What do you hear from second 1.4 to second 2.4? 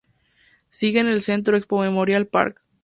"Expo Memorial